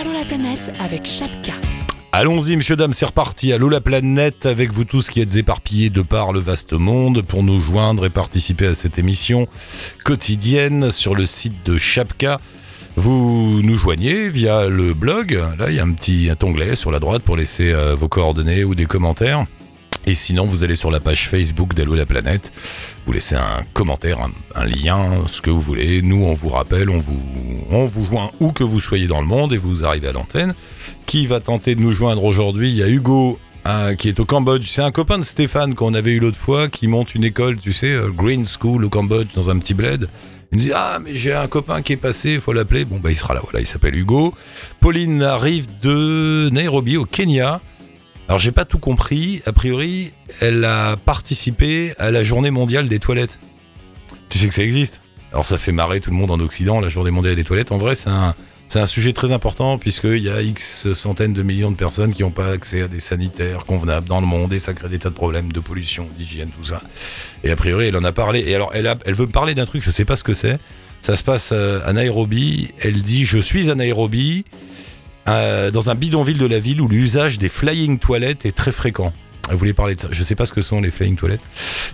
[0.00, 1.52] Allô la planète avec Chapka.
[2.12, 3.52] Allons-y, monsieur, dame, c'est reparti.
[3.52, 7.42] Allô la planète, avec vous tous qui êtes éparpillés de par le vaste monde pour
[7.42, 9.46] nous joindre et participer à cette émission
[10.02, 12.40] quotidienne sur le site de Chapka.
[12.96, 15.38] Vous nous joignez via le blog.
[15.58, 18.64] Là, il y a un petit onglet sur la droite pour laisser euh, vos coordonnées
[18.64, 19.44] ou des commentaires.
[20.06, 22.52] Et sinon, vous allez sur la page Facebook d'Allo la planète.
[23.06, 24.18] Vous laissez un commentaire,
[24.54, 26.02] un, lien, ce que vous voulez.
[26.02, 27.20] Nous, on vous rappelle, on vous,
[27.70, 30.54] on vous joint où que vous soyez dans le monde et vous arrivez à l'antenne.
[31.06, 32.70] Qui va tenter de nous joindre aujourd'hui?
[32.70, 34.66] Il y a Hugo hein, qui est au Cambodge.
[34.68, 37.72] C'est un copain de Stéphane qu'on avait eu l'autre fois qui monte une école, tu
[37.72, 40.08] sais, euh, Green School au Cambodge dans un petit bled.
[40.52, 42.84] Il nous dit Ah, mais j'ai un copain qui est passé, il faut l'appeler.
[42.84, 44.34] Bon, bah, il sera là, voilà, il s'appelle Hugo.
[44.80, 47.60] Pauline arrive de Nairobi, au Kenya.
[48.30, 49.42] Alors, j'ai pas tout compris.
[49.44, 53.40] A priori, elle a participé à la journée mondiale des toilettes.
[54.28, 55.02] Tu sais que ça existe
[55.32, 57.72] Alors, ça fait marrer tout le monde en Occident, la journée mondiale des toilettes.
[57.72, 58.36] En vrai, c'est un,
[58.68, 62.22] c'est un sujet très important puisqu'il y a X centaines de millions de personnes qui
[62.22, 65.08] n'ont pas accès à des sanitaires convenables dans le monde et ça crée des tas
[65.08, 66.82] de problèmes de pollution, d'hygiène, tout ça.
[67.42, 68.44] Et a priori, elle en a parlé.
[68.46, 70.60] Et alors, elle, elle veut me parler d'un truc, je sais pas ce que c'est.
[71.00, 72.68] Ça se passe euh, à Nairobi.
[72.78, 74.44] Elle dit Je suis à Nairobi,
[75.30, 79.12] euh, dans un bidonville de la ville où l'usage des flying toilettes est très fréquent.
[79.50, 80.08] Elle voulait parler de ça?
[80.12, 81.40] Je sais pas ce que sont les flying toilettes.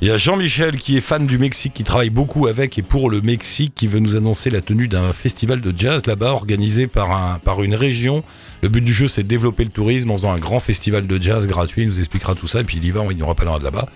[0.02, 3.08] Il y a Jean-Michel qui est fan du Mexique, qui travaille beaucoup avec et pour
[3.08, 7.12] le Mexique, qui veut nous annoncer la tenue d'un festival de jazz là-bas organisé par,
[7.12, 8.22] un, par une région.
[8.62, 11.22] Le but du jeu, c'est de développer le tourisme en faisant un grand festival de
[11.22, 11.82] jazz gratuit.
[11.82, 13.58] Il nous expliquera tout ça et puis il y va, il n'y aura pas loin
[13.58, 13.88] de là-bas.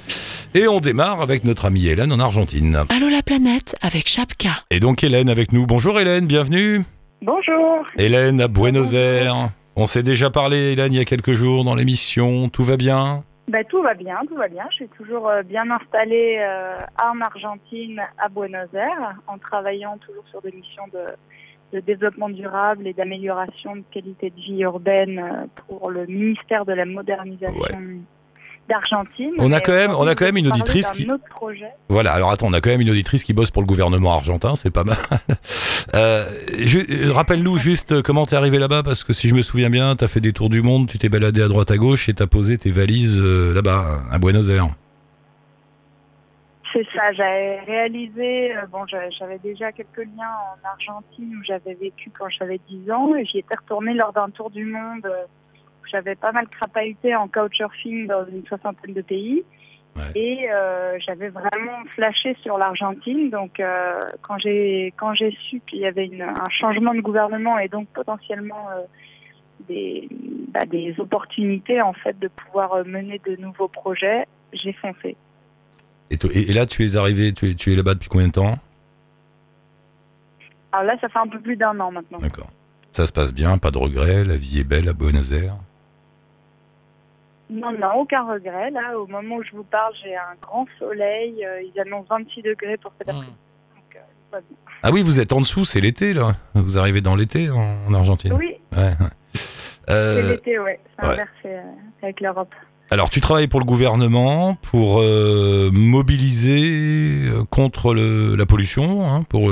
[0.55, 2.85] Et on démarre avec notre amie Hélène en Argentine.
[2.89, 4.51] Allô la planète avec Chapka.
[4.71, 5.67] Et donc Hélène avec nous.
[5.67, 6.83] Bonjour Hélène, bienvenue.
[7.23, 7.87] Bonjour.
[7.99, 9.51] Hélène à Buenos Aires.
[9.77, 12.49] On s'est déjà parlé, Hélène, il y a quelques jours dans l'émission.
[12.49, 13.25] Tout va bien?
[13.49, 14.65] Bah, tout va bien, tout va bien.
[14.71, 20.25] Je suis toujours euh, bien installée euh, en Argentine, à Buenos Aires, en travaillant toujours
[20.31, 25.47] sur des missions de, de développement durable et d'amélioration de qualité de vie urbaine euh,
[25.67, 27.81] pour le ministère de la modernisation
[28.71, 29.33] d'Argentine.
[29.39, 31.07] On a quand même- on a quand même une auditrice qui-.
[31.89, 34.57] Voilà, alors attends, on a quand même une auditrice qui bosse pour le gouvernement argentin,
[34.57, 34.97] c'est pas mal.
[35.95, 36.25] Euh,
[36.69, 39.97] euh, Rappelle-nous juste euh, comment t'es arrivé là-bas, parce que si je me souviens bien,
[39.97, 42.27] t'as fait des tours du monde, tu t'es baladé à droite à gauche et t'as
[42.29, 44.69] posé tes valises euh, là-bas, à Buenos Aires.
[46.73, 48.85] C'est ça, j'avais réalisé, euh, bon,
[49.19, 53.39] j'avais déjà quelques liens en Argentine où j'avais vécu quand j'avais 10 ans et j'y
[53.39, 55.25] étais retournée lors d'un tour du monde euh,
[55.91, 59.43] j'avais pas mal crapahuté en couchsurfing dans une soixantaine de pays.
[59.97, 60.13] Ouais.
[60.15, 63.29] Et euh, j'avais vraiment flashé sur l'Argentine.
[63.31, 67.59] Donc, euh, quand j'ai quand j'ai su qu'il y avait une, un changement de gouvernement
[67.59, 68.83] et donc potentiellement euh,
[69.69, 70.09] des,
[70.55, 75.17] bah, des opportunités en fait de pouvoir mener de nouveaux projets, j'ai foncé.
[76.11, 78.59] Et là, tu es arrivé, tu es, tu es là-bas depuis combien de temps?
[80.73, 82.19] Alors là, ça fait un peu plus d'un an maintenant.
[82.19, 82.51] D'accord.
[82.93, 85.57] Ça se passe bien, pas de regrets, la vie est belle à Buenos Aires?
[87.51, 88.71] Non, non, aucun regret.
[88.71, 91.45] Là, au moment où je vous parle, j'ai un grand soleil.
[91.45, 93.33] euh, ils annoncent 26 degrés pour cet après-midi.
[93.75, 94.57] Donc, euh, tout va bien.
[94.83, 96.33] Ah oui, vous êtes en dessous, c'est l'été là.
[96.55, 98.33] Vous arrivez dans l'été en, en Argentine.
[98.33, 98.95] Oui, Ouais, ouais.
[99.35, 100.79] c'est Euh, l'été, ouais.
[100.99, 101.13] C'est ouais.
[101.15, 101.63] inversé euh,
[102.03, 102.55] avec l'Europe.
[102.93, 109.23] Alors, tu travailles pour le gouvernement pour euh, mobiliser euh, contre le, la pollution, hein,
[109.29, 109.51] pour.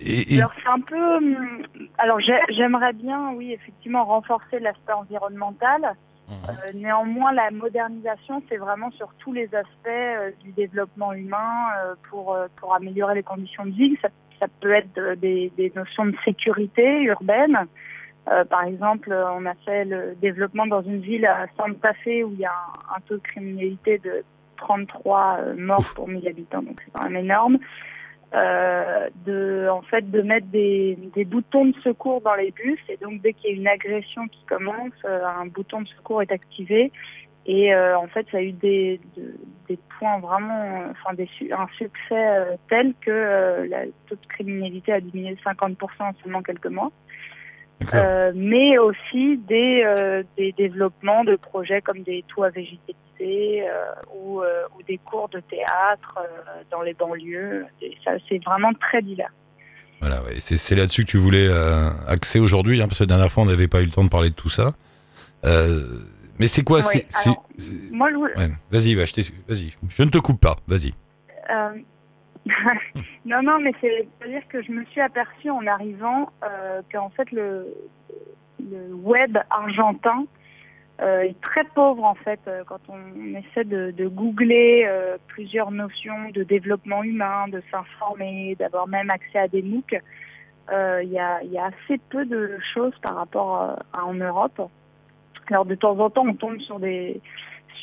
[0.00, 1.16] Et, et- Alors, c'est un peu.
[1.16, 1.62] hum,
[1.98, 5.94] Alors, j'ai- j'aimerais bien, oui, effectivement, renforcer l'aspect environnemental.
[6.30, 11.94] Euh, néanmoins, la modernisation, c'est vraiment sur tous les aspects euh, du développement humain euh,
[12.08, 13.98] pour, pour améliorer les conditions de vie.
[14.00, 17.58] Ça, ça peut être des, des notions de sécurité urbaine.
[18.48, 22.38] Par exemple, on a fait le développement dans une ville à Santa Fe où il
[22.38, 24.22] y a un, un taux de criminalité de
[24.58, 27.58] 33 euh, morts pour 1000 habitants, donc c'est quand même énorme.
[28.32, 32.96] Euh, de en fait de mettre des, des boutons de secours dans les bus et
[32.98, 36.30] donc dès qu'il y a une agression qui commence euh, un bouton de secours est
[36.30, 36.92] activé
[37.46, 39.34] et euh, en fait ça a eu des de-
[39.68, 45.00] des points vraiment enfin des un succès euh, tel que la taux de criminalité a
[45.00, 46.92] diminué de 50% en seulement quelques mois.
[47.94, 54.40] Euh, mais aussi des, euh, des développements de projets comme des toits végétalisés euh, ou,
[54.40, 56.18] ou des cours de théâtre
[56.70, 57.66] dans les banlieues.
[57.82, 59.32] Et ça, c'est vraiment très divers.
[60.00, 60.36] Voilà, ouais.
[60.40, 61.48] c'est là-dessus que tu voulais
[62.08, 64.08] axer aujourd'hui, hein, parce que la dernière fois, on n'avait pas eu le temps de
[64.08, 64.72] parler de tout ça.
[65.44, 67.44] Mais c'est quoi Ouais, alors,
[67.90, 69.12] Moi, je, ouais, Vas-y, va, je
[69.46, 69.74] vas-y.
[69.90, 70.94] Je ne te coupe pas, vas-y.
[71.50, 71.68] euh,
[73.24, 77.30] non, non, mais c'est- c'est-à-dire que je me suis aperçue en arrivant euh, qu'en fait
[77.32, 77.66] le,
[78.92, 80.26] web argentin
[81.00, 86.30] euh, est très pauvre en fait euh, quand on essaie de, googler euh, plusieurs notions
[86.34, 89.96] de développement humain, de s'informer, d'avoir même accès à des MOOC.
[90.70, 94.60] il y, a, assez peu de choses par rapport à en Europe.
[95.48, 97.20] Alors de temps en temps, on tombe sur des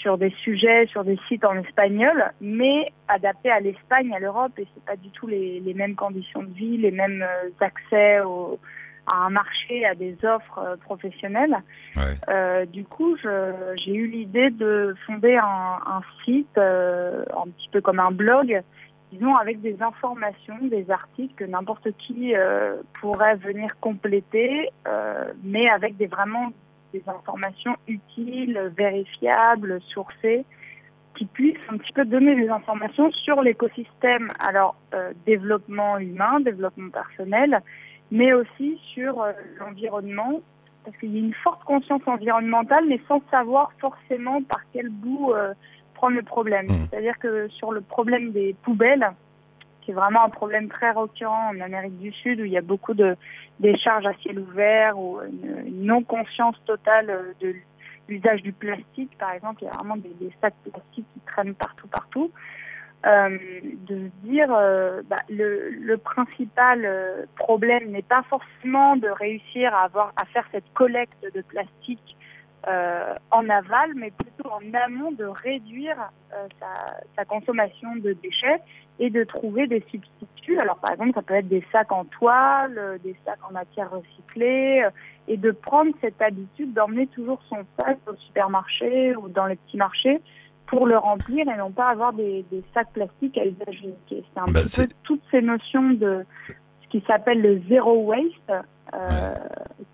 [0.01, 4.67] sur des sujets, sur des sites en espagnol, mais adaptés à l'Espagne, à l'Europe, et
[4.73, 8.59] c'est pas du tout les, les mêmes conditions de vie, les mêmes euh, accès au,
[9.07, 11.57] à un marché, à des offres euh, professionnelles.
[11.95, 12.03] Ouais.
[12.29, 17.81] Euh, du coup, j'ai eu l'idée de fonder un, un site, euh, un petit peu
[17.81, 18.61] comme un blog,
[19.11, 24.69] disons avec des informations, des articles que n'importe qui euh, pourrait venir compléter,
[25.43, 26.51] mais avec des vraiment
[26.93, 30.45] des informations utiles, vérifiables, sourcées,
[31.15, 34.29] qui puissent un petit peu donner des informations sur l'écosystème.
[34.39, 37.61] Alors, euh, développement humain, développement personnel,
[38.11, 40.41] mais aussi sur euh, l'environnement,
[40.85, 45.33] parce qu'il y a une forte conscience environnementale, mais sans savoir forcément par quel bout
[45.33, 45.53] euh,
[45.95, 46.67] prendre le problème.
[46.67, 46.87] Mhm.
[46.89, 49.11] C'est-à-dire que sur le problème des poubelles,
[49.87, 52.61] qui est vraiment un problème très récurrent en Amérique du Sud, où il y a
[52.61, 53.15] beaucoup de
[53.61, 57.55] décharges à ciel ouvert, ou une, non-conscience totale euh, de
[58.09, 61.55] l'usage du plastique, par exemple, il y a vraiment des, des sacs plastiques qui traînent
[61.55, 62.31] partout, partout.
[63.05, 63.37] Euh,
[63.87, 69.73] de se dire euh, bah, le, le principal euh, problème n'est pas forcément de réussir
[69.73, 72.17] à avoir à faire cette collecte de plastique
[72.67, 75.97] euh, en aval, mais plutôt en amont de réduire
[76.33, 78.59] euh, sa, sa consommation de déchets
[78.99, 80.59] et de trouver des substituts.
[80.59, 83.89] Alors par exemple, ça peut être des sacs en toile, euh, des sacs en matière
[83.91, 84.85] recyclée,
[85.27, 89.77] et de prendre cette habitude d'emmener toujours son sac au supermarché ou dans les petits
[89.77, 90.21] marchés
[90.67, 94.25] pour le remplir et non pas avoir des, des sacs plastiques à usage unique.
[94.33, 96.25] C'est un Bah, peu toutes ces notions de
[96.91, 99.35] ce qui s'appelle le zéro waste euh,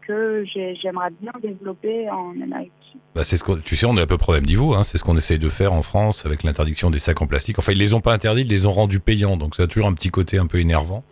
[0.08, 2.72] que j'ai- j'aimerais bien développer en Amérique.
[3.16, 4.74] Bah, c'est ce qu'on, tu sais, on est à peu près au même niveau.
[4.76, 4.84] Hein.
[4.84, 7.58] C'est ce qu'on essaye de faire en France avec l'interdiction des sacs en plastique.
[7.60, 9.38] Enfin, ils les ont pas interdits, ils les ont rendus payants.
[9.38, 11.04] Donc, ça a toujours un petit côté un peu énervant.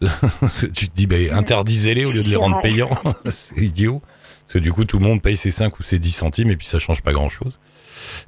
[0.74, 2.90] Tu te dis, bah, interdisez-les au lieu de les rendre payants.
[3.26, 4.02] c'est idiot.
[4.46, 6.56] Parce que du coup, tout le monde paye ses 5 ou ses 10 centimes et
[6.56, 7.60] puis ça change pas grand-chose.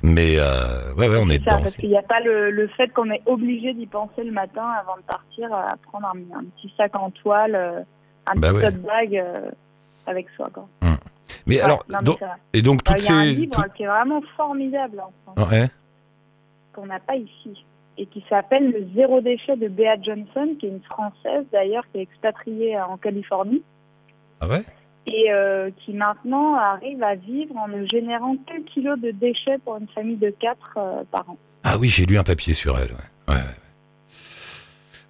[0.02, 1.62] Mais euh, ouais, ouais, on est C'est ça, dedans.
[1.62, 4.66] parce qu'il n'y a pas le, le fait qu'on est obligé d'y penser le matin
[4.80, 7.80] avant de partir à prendre un, un petit sac en toile, euh,
[8.26, 8.62] un Bah petit ouais.
[8.72, 9.50] tote bag euh,
[10.06, 10.50] avec soi.
[10.52, 10.66] Quoi.
[11.46, 12.28] Mais Ouais, alors, non, mais donc- vrai.
[12.52, 15.12] et donc Alors, toutes il y a un ces, livre qui est vraiment formidable en
[15.34, 15.66] France, ouais.
[16.74, 17.64] qu'on n'a pas ici
[17.98, 21.98] et qui s'appelle Le zéro déchet de Bea Johnson, qui est une Française d'ailleurs qui
[21.98, 23.62] est expatriée en Californie
[24.40, 24.62] ah ouais?
[25.06, 29.76] Et euh, qui maintenant arrive à vivre en ne générant qu'un kilo de déchets pour
[29.76, 31.38] une famille de quatre euh, par an.
[31.64, 32.90] Ah oui, j'ai lu un papier sur elle.
[32.92, 33.34] Ouais.
[33.34, 33.42] Ouais, ouais.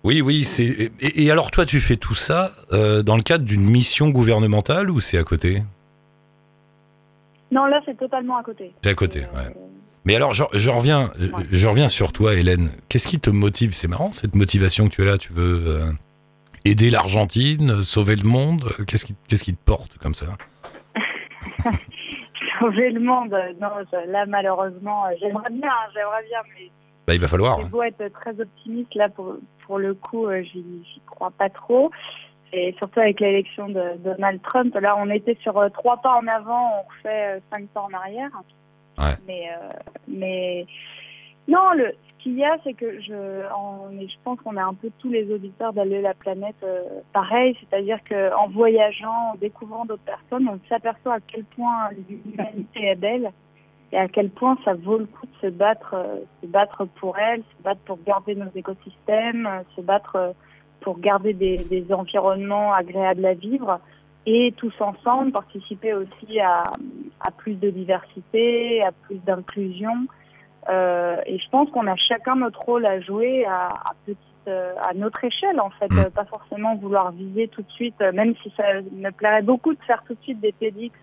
[0.05, 0.91] Oui, oui, c'est.
[1.01, 4.91] Et, et alors, toi, tu fais tout ça euh, dans le cadre d'une mission gouvernementale
[4.91, 5.63] ou c'est à côté?
[7.51, 8.73] Non, là c'est totalement à côté.
[8.83, 9.55] C'est à côté, Euh, ouais.
[10.05, 11.45] Mais alors, je, je reviens, Ouais.
[11.51, 12.71] je reviens sur toi, Hélène.
[12.89, 13.75] Qu'est-ce qui te motive?
[13.75, 15.19] C'est marrant cette motivation que tu as là.
[15.19, 15.87] Tu veux euh,
[16.71, 18.65] aider l'Argentine, sauver le monde.
[18.87, 20.27] Qu'est-ce qui, qu'est-ce qui te porte comme ça?
[22.59, 26.71] Sauver le monde, non, je- là malheureusement, j'aimerais bien, hein, j'aimerais bien, mais
[27.07, 27.59] Bah, il va falloir.
[27.61, 29.37] j'ai beau être très optimiste, là pour,
[29.67, 30.65] pour le coup, euh, j'y
[31.07, 31.91] crois pas trop.
[32.53, 36.27] Et surtout avec l'élection de Donald Trump, là on était sur euh, trois pas en
[36.29, 38.31] avant, on refait euh, cinq pas en arrière.
[38.99, 39.15] Ouais.
[39.27, 39.73] Mais, euh,
[40.09, 40.67] mais
[41.49, 45.11] non, ce qu'il y a, c'est que je, je pense qu'on a un peu tous
[45.11, 46.83] les auditeurs d'aller la planète euh,
[47.13, 52.97] pareil, c'est-à-dire qu'en voyageant, en découvrant d'autres personnes, on s'aperçoit à quel point l'humanité est
[52.97, 53.33] belle
[53.93, 57.19] et à quel point ça vaut le coup de se battre, euh, se battre pour
[57.19, 60.33] elle, se battre pour garder nos écosystèmes, euh, se battre euh,
[60.81, 63.81] pour garder des, environnements agréables à vivre
[64.27, 66.65] et tous ensemble participer aussi à
[67.39, 70.07] plus de diversité, à plus d'inclusion.
[70.69, 74.19] Euh, et je pense qu'on a chacun notre rôle à jouer à, à petite,
[74.49, 75.99] euh, à notre échelle en fait, Mm.
[75.99, 79.75] Euh, pas forcément vouloir viser tout de suite, euh, même si ça me plairait beaucoup
[79.75, 80.95] de faire tout de suite des TEDx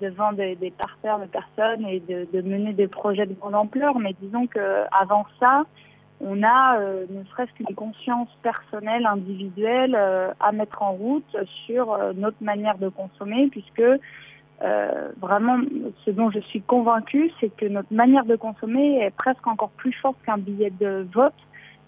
[0.00, 3.98] devant des, des parterres de personnes et de, de mener des projets de grande ampleur.
[3.98, 5.64] Mais disons que avant ça,
[6.20, 9.94] on a ne serait-ce qu'une conscience personnelle, individuelle
[10.40, 13.82] à mettre en route sur notre manière de consommer, puisque
[14.62, 15.58] euh, vraiment,
[16.04, 19.92] ce dont je suis convaincue, c'est que notre manière de consommer est presque encore plus
[19.92, 21.34] forte qu'un billet de vote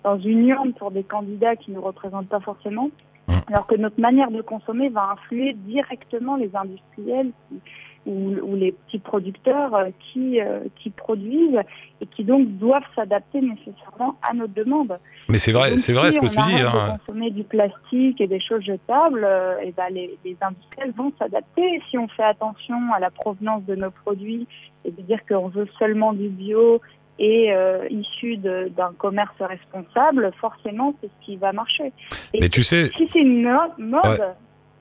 [0.05, 2.91] dans une urne pour des candidats qui ne nous représentent pas forcément,
[3.29, 3.33] Mmh.
[3.49, 7.61] alors que notre manière de consommer va influer directement les industriels qui-
[8.07, 11.61] ou, ou les petits producteurs euh, qui, euh, qui produisent
[12.01, 14.99] et qui donc doivent s'adapter nécessairement à notre demande.
[15.29, 16.61] Mais c'est vrai, c'est vrai si ce que tu dis.
[16.63, 16.93] hein.
[16.95, 21.13] de consommer du plastique et des choses jetables, euh, et ben les, les industriels vont
[21.19, 21.83] s'adapter.
[21.91, 24.47] Si on fait attention à la provenance de nos produits
[24.85, 26.81] et de dire qu'on veut seulement du bio
[27.19, 31.93] et euh, issu d'un commerce responsable, forcément, c'est ce qui va marcher.
[32.35, 34.19] Et Mais tu sais, si c'est une mo- mode, Ouais.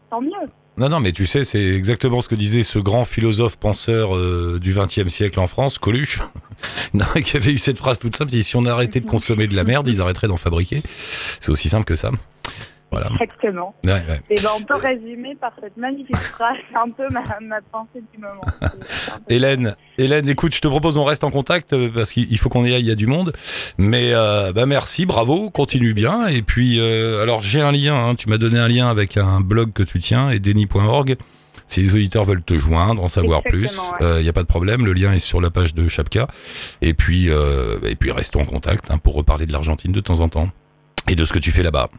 [0.09, 0.31] tant mieux.
[0.77, 4.59] Non, non, mais tu sais, c'est exactement ce que disait ce grand philosophe penseur euh,
[4.61, 6.21] du XXe siècle en France, Coluche,
[6.93, 9.63] Non, qui avait eu cette phrase toute simple, si on arrêtait de consommer de la
[9.63, 10.81] merde, ils arrêteraient d'en fabriquer.
[11.39, 12.11] C'est aussi simple que ça.
[12.95, 13.09] Voilà.
[13.11, 13.75] Exactement.
[13.83, 14.21] Ouais, ouais.
[14.29, 18.01] Et ben, on peut résumer par cette magnifique phrase, c'est un peu ma, ma pensée
[18.13, 18.41] du moment.
[19.29, 22.47] Hélène, Hélène, écoute, je te propose on reste en contact euh, parce qu'il il faut
[22.47, 23.33] qu'on y aille, il y a du monde.
[23.77, 26.27] Mais euh, bah merci, bravo, continue bien.
[26.27, 29.41] Et puis, euh, alors j'ai un lien, hein, tu m'as donné un lien avec un
[29.41, 31.17] blog que tu tiens, edeni.org.
[31.67, 34.23] Si les auditeurs veulent te joindre, en savoir plus, il ouais.
[34.23, 34.85] n'y a pas de problème.
[34.85, 36.27] Le lien est sur la page de Chapka.
[36.81, 40.29] Et puis, et puis restons en contact hein, pour reparler de l'Argentine de temps en
[40.29, 40.49] temps
[41.09, 41.89] et de ce que tu fais là-bas.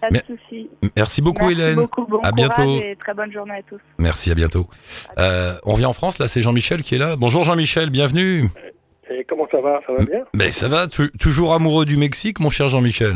[0.00, 0.68] Pas de souci.
[0.96, 1.74] Merci beaucoup, Merci Hélène.
[1.76, 2.62] beaucoup, bon À bientôt.
[2.80, 3.80] et très bonne journée à tous.
[3.98, 4.68] Merci, à bientôt.
[5.18, 7.16] Euh, on revient en France, là, c'est Jean-Michel qui est là.
[7.16, 8.44] Bonjour Jean-Michel, bienvenue.
[9.10, 9.80] Et comment ça va?
[9.86, 10.24] Ça va bien?
[10.34, 13.14] Mais ça va, tu- toujours amoureux du Mexique, mon cher Jean-Michel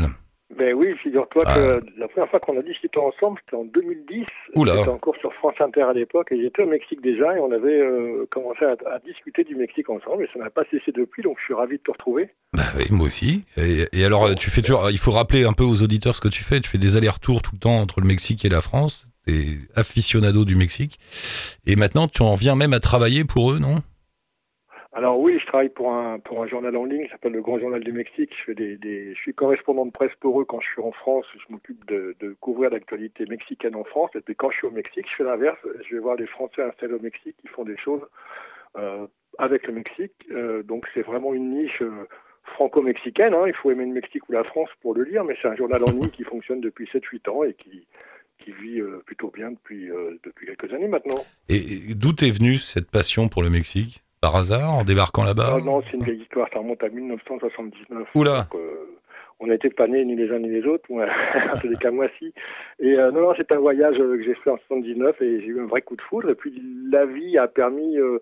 [0.57, 1.55] Ben oui, figure-toi Ah.
[1.55, 4.25] que la première fois qu'on a discuté ensemble, c'était en 2010.
[4.55, 4.75] Oula.
[4.77, 7.79] J'étais encore sur France Inter à l'époque et j'étais au Mexique déjà et on avait
[7.79, 11.37] euh, commencé à, à discuter du Mexique ensemble et ça n'a pas cessé depuis, donc
[11.39, 12.29] je suis ravi de te retrouver.
[12.53, 13.45] Bah oui, moi aussi.
[13.57, 14.89] Et, et alors, tu fais toujours.
[14.91, 16.59] Il faut rappeler un peu aux auditeurs ce que tu fais.
[16.59, 19.07] Tu fais des allers-retours tout le temps entre le Mexique et la France.
[19.25, 20.99] T'es aficionado du Mexique.
[21.67, 23.75] Et maintenant, tu en viens même à travailler pour eux, non?
[24.93, 27.57] Alors oui, je travaille pour un pour un journal en ligne qui s'appelle le Grand
[27.57, 28.31] Journal du Mexique.
[28.37, 31.25] Je fais des, je suis correspondant de presse pour eux quand je suis en France.
[31.33, 34.11] Je m'occupe de, couvrir l'actualité mexicaine en France.
[34.15, 35.57] Et puis quand je suis au Mexique, je fais l'inverse.
[35.87, 38.01] Je vais voir les Français installés au Mexique qui font des choses
[38.77, 39.07] euh,
[39.37, 40.13] avec le Mexique.
[40.29, 42.05] Euh, donc c'est vraiment une niche euh,
[42.43, 43.33] franco-mexicaine.
[43.33, 43.45] hein.
[43.47, 45.81] Il faut aimer le Mexique ou la France pour le lire, mais c'est un journal
[45.85, 47.87] en ligne qui fonctionne depuis 7-8 ans et qui
[48.39, 49.87] qui vit plutôt bien depuis
[50.23, 51.23] depuis quelques années maintenant.
[51.47, 54.03] Et, d'où t'es venue cette passion pour le Mexique?
[54.21, 58.07] Par hasard, en débarquant là-bas Ah non, c'est une vieille histoire, ça remonte à 1979.
[58.13, 58.47] Oula.
[58.51, 58.91] Donc, euh,
[59.41, 61.91] on n'était pas nés ni les uns ni les autres, ou, en tous les cas
[61.91, 62.33] moi si.
[62.79, 65.47] Et euh, non, non, c'est un voyage euh, que j'ai fait en 79 et j'ai
[65.47, 66.29] eu un vrai coup de foudre.
[66.29, 66.61] Et puis
[66.91, 68.19] la vie a permis euh,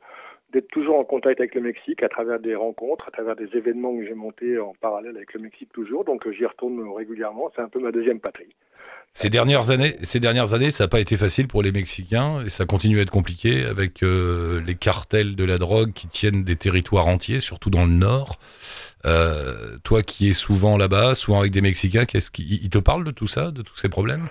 [0.52, 3.96] d'être toujours en contact avec le Mexique à travers des rencontres, à travers des événements
[3.96, 6.04] que j'ai montés en parallèle avec le Mexique toujours.
[6.06, 8.56] Donc euh, j'y retourne régulièrement, c'est un peu ma deuxième patrie.
[9.14, 12.50] Ces dernières années, ces dernières années, ça n'a pas été facile pour les Mexicains et
[12.50, 16.56] ça continue à être compliqué avec euh, les cartels de la drogue qui tiennent des
[16.56, 18.40] territoires entiers, surtout dans le nord.
[19.06, 23.04] Euh, toi qui es souvent là-bas, souvent avec des Mexicains, qu'est-ce qui ils te parlent
[23.04, 24.28] de tout ça, de tous ces problèmes?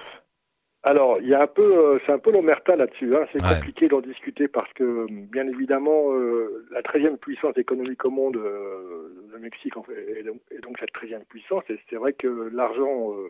[0.88, 3.14] Alors, il y a un peu, euh, c'est un peu l'omerta là-dessus.
[3.14, 3.26] Hein.
[3.30, 3.54] C'est Ouais.
[3.57, 9.09] compliqué d'en discuter parce que, bien évidemment, euh, la 13e puissance économique au monde, euh,
[9.30, 11.62] le Mexique, en fait, est donc, est donc cette 13e puissance.
[11.68, 13.28] Et c'est vrai que l'argent euh,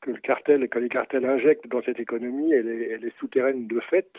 [0.00, 3.68] que le cartel, que les cartels injectent dans cette économie, elle est, elle est souterraine
[3.68, 4.10] de fait,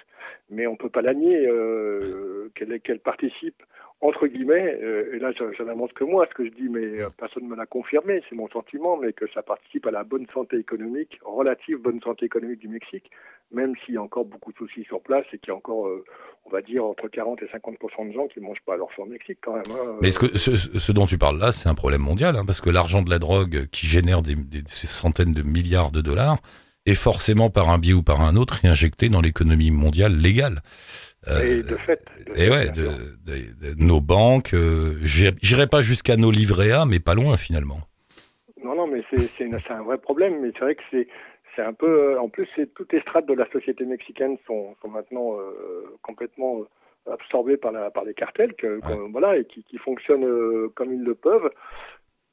[0.49, 3.61] mais on peut pas la nier euh, qu'elle participe
[4.01, 7.09] entre guillemets, euh, et là ça n'avance que moi ce que je dis, mais euh,
[7.17, 10.25] personne ne me l'a confirmé, c'est mon sentiment, mais que ça participe à la bonne
[10.33, 13.11] santé économique, relative bonne santé économique du Mexique,
[13.51, 15.87] même s'il y a encore beaucoup de soucis sur place et qu'il y a encore,
[15.87, 16.03] euh,
[16.45, 19.05] on va dire, entre 40 et 50% de gens qui ne mangent pas leur au
[19.05, 19.63] Mexique quand même.
[19.69, 19.97] hein.
[20.01, 23.09] Mais ce, dont tu parles là, c'est un problème mondial, hein, parce que l'argent de
[23.11, 26.37] la drogue qui génère des, centaines de milliards de dollars
[26.87, 30.61] est forcément par un biais ou par un autre réinjecté dans l'économie mondiale légale.
[31.27, 32.03] Euh, et de fait.
[32.25, 32.83] de Et fait, ouais, de,
[33.25, 37.79] de- nos banques, euh, j'irai pas jusqu'à nos livrets A, mais pas loin finalement.
[38.63, 40.39] Non, non, mais c'est un vrai problème.
[40.41, 41.07] Mais c'est vrai que c'est
[41.55, 42.13] c'est un peu.
[42.13, 46.61] euh, En plus, toutes les strates de la société mexicaine sont, sont maintenant euh, complètement
[47.11, 50.93] absorbées par la par les cartels, que, que- voilà, et qui, qui fonctionnent euh, comme
[50.93, 51.49] ils le peuvent.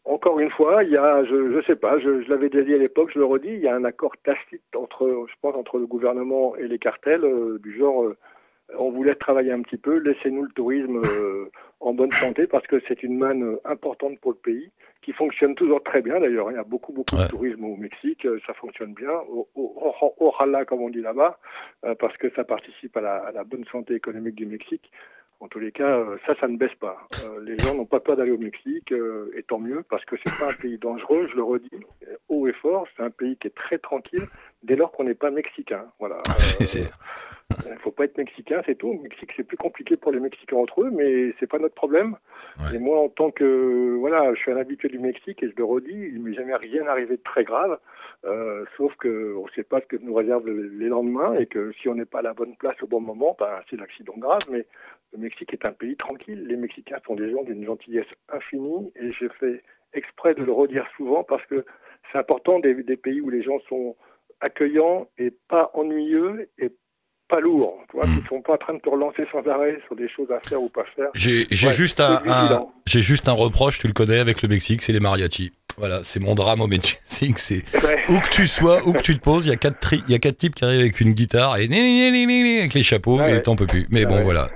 [0.04, 2.74] Encore une fois, il y a, je je sais pas, je, je l'avais déjà dit
[2.74, 5.78] à l'époque, je le redis, il y a un accord tacite entre, je pense, entre
[5.78, 8.04] le gouvernement et les cartels, euh, du genre,
[8.76, 12.66] on vous laisse travailler un petit peu, laissez-nous le tourisme euh, en bonne santé parce
[12.66, 14.70] que c'est une manne euh, importante pour le pays
[15.02, 16.50] qui fonctionne toujours très bien d'ailleurs.
[16.50, 17.24] Il y a beaucoup beaucoup Ouais.
[17.24, 19.12] de tourisme au Mexique, euh, ça fonctionne bien.
[19.28, 19.74] Au- au-
[20.66, 21.38] comme on dit là-bas,
[21.84, 24.90] euh, parce que ça participe à la, à la bonne santé économique du Mexique.
[25.40, 26.98] En tous les cas, euh, ça, ça ne baisse pas.
[27.24, 30.16] Euh, les gens n'ont pas peur d'aller au Mexique, euh, et tant mieux, parce que
[30.16, 31.70] c'est pas un pays dangereux, je le redis,
[32.28, 32.86] haut et fort.
[32.96, 34.26] C'est un pays qui est très tranquille
[34.64, 35.84] dès lors qu'on n'est pas mexicain.
[36.00, 36.22] Voilà.
[37.66, 38.88] Euh, il faut pas être mexicain, c'est tout.
[38.88, 42.14] Au Mexique, c'est plus compliqué pour les Mexicains entre eux, mais c'est pas notre problème.
[42.58, 42.76] Ouais.
[42.76, 45.64] Et moi, en tant que voilà, je suis un habitué du Mexique et je le
[45.64, 47.78] redis, il m'est jamais rien arrivé de très grave,
[48.26, 51.46] euh, sauf que on ne sait pas ce que nous réservent le- les lendemains et
[51.46, 54.14] que si on n'est pas à la bonne place au bon moment, ben, c'est l'accident
[54.18, 54.42] grave.
[54.52, 54.66] Mais
[55.12, 56.44] le Mexique est un pays tranquille.
[56.46, 59.62] Les Mexicains sont des gens d'une gentillesse infinie et j'ai fait
[59.94, 61.64] exprès de le redire souvent parce que
[62.12, 63.96] c'est important des, des pays où les gens sont
[64.40, 66.70] accueillants et pas ennuyeux et
[67.28, 68.20] pas lourds, tu vois, Mm.
[68.22, 70.62] qui sont pas en train de te relancer sans arrêt sur des choses à faire
[70.62, 71.08] ou pas faire.
[71.14, 72.20] J'ai Ouais, juste un,
[72.86, 75.52] j'ai juste un reproche, tu le connais avec le Mexique, c'est les mariachis.
[75.76, 76.98] Voilà, c'est mon drame au Mexique.
[77.38, 77.98] C'est Ouais.
[78.08, 80.14] où que tu sois, où que tu te poses, il y a quatre il y
[80.14, 83.54] a quatre types qui arrivent avec une guitare et avec les chapeaux Ouais, et t'en
[83.54, 83.86] peux plus.
[83.90, 84.48] Mais Ouais, bon, voilà.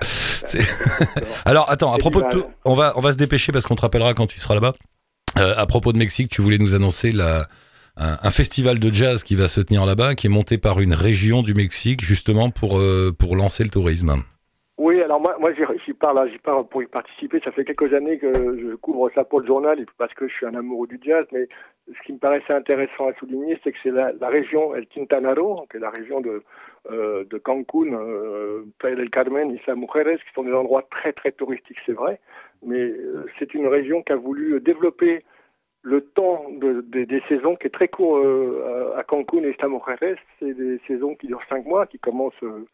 [1.45, 3.81] Alors attends, à propos de tout, on va on va se dépêcher parce qu'on te
[3.83, 4.75] rappellera quand tu seras là-bas.
[5.39, 7.47] Euh, à propos de Mexique, tu voulais nous annoncer la
[7.97, 10.95] un, un festival de jazz qui va se tenir là-bas, qui est monté par une
[10.95, 14.23] région du Mexique justement pour euh, pour lancer le tourisme.
[14.79, 17.41] Oui, alors moi, moi j'y là, j'y pars pour y participer.
[17.41, 20.33] Ça fait quelques années que je couvre ça pour le journal et parce que je
[20.35, 21.27] suis un amoureux du jazz.
[21.33, 21.47] Mais
[21.87, 25.67] ce qui me paraissait intéressant à souligner, c'est que c'est la, région El Quintana Roo,
[25.71, 26.43] qui est la région de,
[26.91, 31.33] euh, de Cancún, euh, Playa del Carmen, Isla Mujeres, qui sont des endroits très très
[31.33, 32.19] touristiques, c'est vrai.
[32.65, 35.23] Mais euh, c'est une région qui a voulu développer
[35.83, 39.69] le temps de- de- des saisons qui est très court euh, à Cancún et Isla
[39.69, 40.17] Mujeres.
[40.39, 42.65] C'est des saisons qui durent cinq mois, qui commencent euh,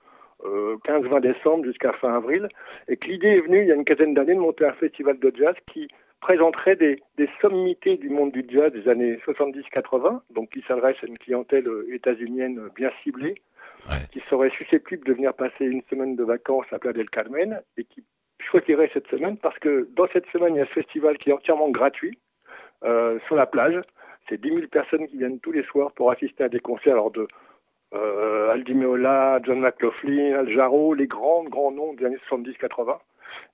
[0.45, 2.49] 15-20 décembre jusqu'à fin avril,
[2.89, 5.19] et que l'idée est venue il y a une quinzaine d'années de monter un festival
[5.19, 5.89] de jazz qui
[6.21, 11.07] présenterait des, des sommités du monde du jazz des années 70-80, donc qui s'adresse à
[11.07, 13.35] une clientèle euh, états-unienne bien ciblée,
[13.89, 13.95] Ouais.
[14.13, 17.85] qui serait susceptible de venir passer une semaine de vacances à Playa del Carmen, et
[17.85, 18.05] qui
[18.41, 21.33] choisirait cette semaine parce que dans cette semaine, il y a ce festival qui est
[21.33, 22.19] entièrement gratuit
[22.85, 23.81] euh, sur la plage.
[24.29, 27.11] C'est 10 000 personnes qui viennent tous les soirs pour assister à des concerts alors
[27.13, 27.27] de
[27.95, 32.99] euh, Aldi Meola, John McLaughlin, Al Jarreau, les grands, grands noms des années 70-80.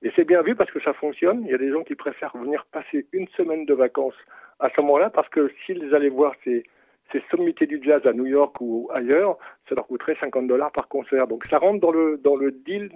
[0.03, 1.43] Et c'est bien vu parce que ça fonctionne.
[1.45, 4.15] Il y a des gens qui préfèrent venir passer une semaine de vacances
[4.61, 6.65] à ce moment-là parce que s'ils allaient voir ces,
[7.13, 9.39] ces sommités du jazz à New York ou ailleurs,
[9.69, 11.27] ça leur coûterait 50 dollars par concert.
[11.27, 12.91] Donc ça rentre dans le, dans le deal,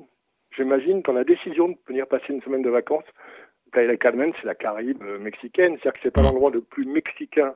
[0.57, 3.05] j'imagine, dans la décision de venir passer une semaine de vacances.
[3.71, 7.55] Playa Carmen, c'est la Caraïbe euh, mexicaine, c'est-à-dire que c'est pas l'endroit le plus mexicain,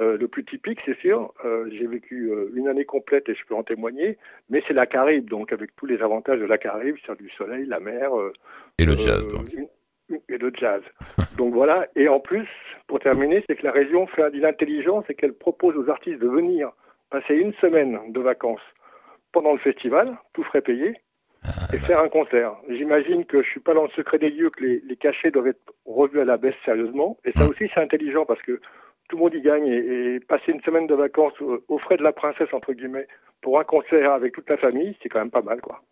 [0.00, 1.32] euh, le plus typique, c'est sûr.
[1.44, 4.16] Euh, J'ai vécu euh, une année complète et je peux en témoigner,
[4.50, 7.66] mais c'est la Caraïbe, donc avec tous les avantages de la Caraïbe, c'est-à-dire du soleil,
[7.66, 8.32] la mer, euh,
[8.78, 9.52] Et le euh, jazz, donc.
[9.52, 9.68] une-
[10.08, 10.82] une- Et le jazz.
[11.38, 11.88] donc voilà.
[11.96, 12.48] Et en plus,
[12.86, 16.28] pour terminer, c'est que la région fait de l'intelligence et qu'elle propose aux artistes de
[16.28, 16.70] venir
[17.10, 18.60] passer une semaine de vacances
[19.32, 20.94] pendant le festival, tout frais payé,
[21.44, 22.54] Ah, et faire un concert.
[22.68, 25.48] J'imagine que je suis pas dans le secret des lieux, que les, les cachets doivent
[25.48, 27.18] être revus à la baisse sérieusement.
[27.24, 28.60] Et ça aussi, c'est intelligent parce que
[29.12, 31.98] tout le monde y gagne et, et passer une semaine de vacances au- aux frais
[31.98, 33.06] de la princesse, entre guillemets,
[33.42, 35.82] pour un concert avec toute la famille, c'est quand même pas mal, quoi.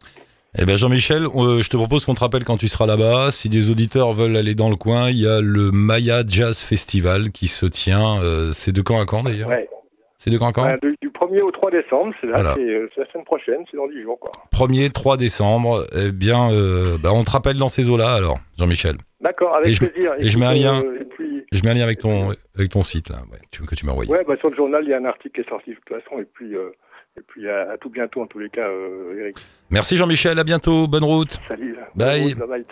[0.58, 3.30] Eh ben Jean-Michel, euh, je te propose qu'on te rappelle quand tu seras là-bas.
[3.30, 7.30] Si des auditeurs veulent aller dans le coin, il y a le Maya Jazz Festival
[7.30, 8.20] qui se tient.
[8.22, 9.68] euh, c'est de quand à quand d'ailleurs Ouais.
[10.16, 12.54] C'est de quand à quand Ouais, du, du 1er au 3 décembre, c'est là, Voilà.
[12.54, 14.32] c'est euh, la semaine prochaine, c'est dans 10 jours, quoi.
[14.52, 15.84] 1er 3 décembre.
[15.96, 18.96] Eh bien, euh, bah, on te rappelle dans ces eaux-là alors, Jean-Michel.
[19.20, 20.12] D'accord, avec Et je- plaisir.
[20.18, 20.82] et je mets un lien.
[21.00, 23.74] et puis, Je mets un lien avec ton, avec ton site là, ouais, tu- que
[23.74, 24.08] tu m'as envoyé.
[24.12, 25.88] ouais, bah, sur le journal, il y a un article qui est sorti de toute
[25.88, 26.70] façon, et puis, euh,
[27.18, 29.36] et puis à, à tout bientôt, en tous les cas, euh, Eric.
[29.68, 31.40] Merci Jean-Michel, à bientôt, bonne route.
[31.48, 31.74] Salut.
[31.96, 32.34] Bye.
[32.36, 32.64] Bye.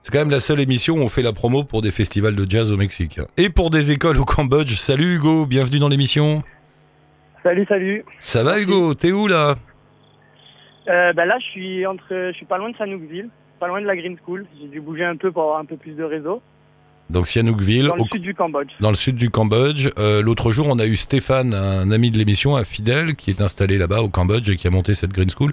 [0.00, 2.50] C'est quand même la seule émission où on fait la promo pour des festivals de
[2.50, 3.20] jazz au Mexique.
[3.36, 4.76] Et pour des écoles au Cambodge.
[4.76, 6.42] Salut Hugo, bienvenue dans l'émission.
[7.42, 8.02] Salut, salut.
[8.18, 9.56] Ça va Hugo T'es où là?
[10.88, 13.28] Euh, bah là, je suis entre, je suis pas loin de Sanookville,
[13.60, 14.46] pas loin de la Green School.
[14.58, 16.40] J'ai dû bouger un peu pour avoir un peu plus de réseau.
[17.10, 18.70] Donc Sihanoukville, Dans le au- sud du Cambodge.
[18.80, 19.90] dans le sud du Cambodge.
[19.98, 23.40] Euh, L'autre jour, on a eu Stéphane, un ami de l'émission, un fidèle, qui est
[23.42, 25.52] installé là-bas au Cambodge et qui a monté cette Green School.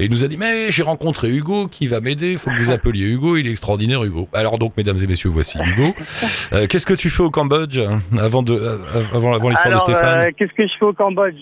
[0.00, 2.58] Et il nous a dit, mais j'ai rencontré Hugo qui va m'aider, il faut que
[2.62, 4.28] vous appeliez Hugo, il est extraordinaire Hugo.
[4.32, 5.92] Alors donc, mesdames et messieurs, voici Hugo.
[6.52, 8.78] Euh, Qu'est-ce que tu fais au Cambodge hein, avant, de, euh,
[9.12, 11.34] avant, avant l'histoire de Stéphane euh, qu'est-ce que je fais au Cambodge?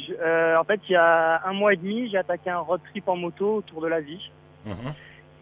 [0.58, 3.16] En fait, il y a un mois et demi, j'ai attaqué un road trip en
[3.16, 4.30] moto autour de l'Asie.
[4.66, 4.74] Mhm.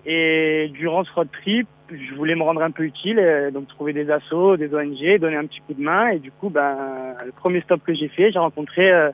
[0.06, 3.92] Et durant ce road trip, je voulais me rendre un peu utile, euh, donc trouver
[3.92, 6.08] des assos, des ONG, donner un petit coup de main.
[6.08, 6.76] Et du coup, ben,
[7.24, 9.10] le premier stop que j'ai fait, j'ai rencontré euh,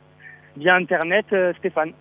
[0.56, 1.92] via Internet euh, Stéphane.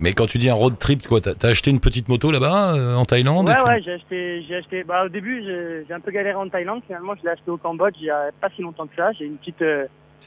[0.00, 2.96] Mais quand tu dis un road trip, quoi, t'as t'as acheté une petite moto là-bas,
[2.96, 4.82] en Thaïlande Ouais, ouais, j'ai acheté, j'ai acheté.
[4.82, 6.82] Bah, au début, j'ai un peu galéré en Thaïlande.
[6.84, 9.12] Finalement, je l'ai acheté au Cambodge il y a pas si longtemps que ça.
[9.12, 9.64] J'ai une petite,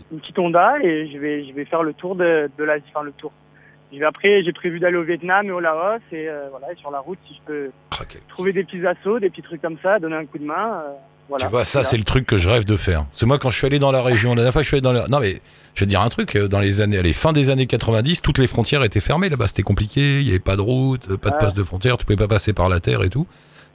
[0.10, 3.04] une petite Honda et je vais, je vais faire le tour de, de l'Asie, enfin
[3.04, 3.34] le tour.
[4.06, 6.72] Après, j'ai prévu d'aller au Vietnam et au Laos et euh, voilà.
[6.72, 9.42] Et sur la route, si je peux Ah, quel- trouver des petits assos, des petits
[9.42, 10.82] trucs comme ça, donner un coup de main.
[10.86, 10.94] euh,
[11.30, 11.46] voilà.
[11.46, 13.06] Tu vois, ça, c'est le truc que je rêve de faire.
[13.12, 14.82] C'est moi, quand je suis allé dans la région, la dernière fois, je suis allé
[14.82, 15.08] dans la...
[15.08, 15.42] Non, mais
[15.76, 18.22] je vais te dire un truc, euh, dans les années, allez, fin des années 90,
[18.22, 19.48] toutes les frontières étaient fermées là-bas.
[19.48, 22.16] C'était compliqué, il n'y avait pas de route, pas de passe de frontière, tu pouvais
[22.18, 23.28] pas passer par la terre et tout.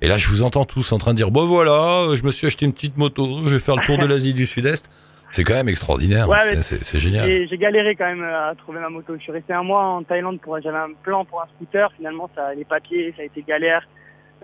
[0.03, 2.47] Et là, je vous entends tous en train de dire, bon voilà, je me suis
[2.47, 4.89] acheté une petite moto, je vais faire le tour de l'Asie du Sud-Est.
[5.33, 7.27] C'est quand même extraordinaire, Ouais, c'est- génial.
[7.49, 9.15] J'ai galéré quand même euh, à trouver ma moto.
[9.17, 11.91] Je suis resté un mois en Thaïlande pour j'avais un plan pour un scooter.
[11.97, 13.89] Finalement, ça les papiers, ça a été galère.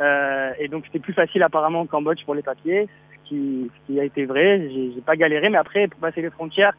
[0.01, 3.92] Euh, et donc c'était plus facile apparemment au Cambodge pour les papiers, ce qui, ce
[3.92, 4.68] qui a été vrai.
[4.70, 6.72] J'ai pas galéré, mais après pour passer les frontières,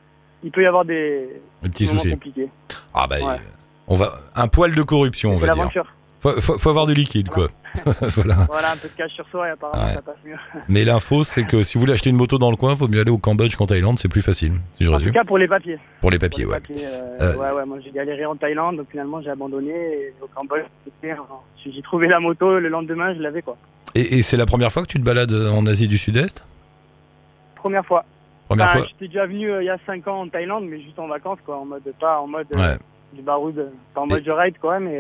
[0.44, 1.30] il peut y avoir des
[1.64, 2.12] Un petit moments souci.
[2.14, 2.50] compliqués.
[2.94, 3.40] Ah bah, Ouais.
[3.88, 4.14] on va...
[4.36, 5.84] Un poil de corruption, on va dire.
[6.20, 7.48] Faut, faut- faut avoir du liquide, quoi.
[8.16, 8.36] voilà.
[8.50, 9.94] Voilà, un peu de cash sur soi et apparemment Ouais.
[9.94, 10.36] ça passe mieux.
[10.70, 13.00] Mais l'info, c'est que si vous voulez acheter une moto dans le coin, vaut mieux
[13.00, 15.14] aller au Cambodge qu'en Thaïlande, c'est plus facile, si je En tout résume.
[15.14, 15.78] cas pour les papiers.
[16.02, 16.60] Pour les Pour papiers, les ouais.
[16.60, 19.72] papiers, euh, Euh, ouais, ouais, moi j'ai galéré en Thaïlande, donc finalement j'ai abandonné.
[19.72, 20.64] Et au Cambodge,
[21.64, 23.56] j'ai trouvé la moto, le lendemain je l'avais quoi.
[23.96, 26.44] Et, et c'est la première fois que tu te balades en Asie du Sud-Est?
[27.56, 28.06] Première fois.
[28.48, 30.82] Première Enfin, fois J'étais déjà venu euh, il y a 5 ans en Thaïlande, mais
[30.82, 32.78] juste en vacances quoi, en mode pas en mode Ouais.
[33.14, 34.98] du baroud, pas en mode je ride quoi, mais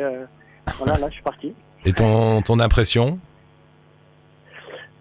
[0.79, 1.53] voilà, là je suis parti.
[1.85, 3.19] Et ton, ton impression